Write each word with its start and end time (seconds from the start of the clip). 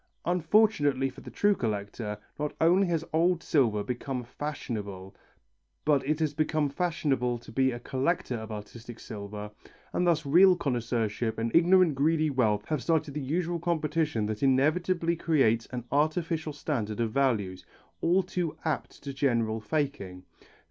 Unfortunately 0.25 1.11
for 1.11 1.21
the 1.21 1.29
true 1.29 1.53
collector, 1.53 2.17
not 2.39 2.55
only 2.59 2.87
has 2.87 3.05
old 3.13 3.43
silver 3.43 3.83
become 3.83 4.23
fashionable, 4.23 5.15
but 5.85 6.03
it 6.07 6.19
has 6.19 6.33
become 6.33 6.69
fashionable 6.69 7.37
to 7.37 7.51
be 7.51 7.71
a 7.71 7.79
collector 7.79 8.33
of 8.37 8.51
artistic 8.51 8.99
silver, 8.99 9.51
and 9.93 10.07
thus 10.07 10.25
real 10.25 10.55
connoisseurship 10.55 11.37
and 11.37 11.55
ignorant 11.55 11.93
greedy 11.93 12.31
wealth 12.31 12.65
have 12.69 12.81
started 12.81 13.13
the 13.13 13.21
usual 13.21 13.59
competition 13.59 14.25
that 14.25 14.41
inevitably 14.41 15.15
creates 15.15 15.67
an 15.67 15.83
artificial 15.91 16.51
standard 16.51 16.99
of 16.99 17.11
values, 17.11 17.63
all 18.01 18.23
too 18.23 18.57
apt 18.65 19.03
to 19.03 19.13
generate 19.13 19.61
faking. 19.63 20.23